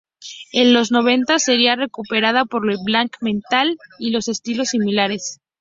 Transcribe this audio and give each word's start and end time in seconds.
En 0.51 0.73
los 0.73 0.91
noventa 0.91 1.37
sería 1.37 1.75
recuperada 1.75 2.45
por 2.45 2.67
el 2.71 2.77
Black 2.83 3.17
metal 3.21 3.77
y 3.99 4.09
los 4.09 4.29
estilos 4.29 4.69
similares. 4.69 5.39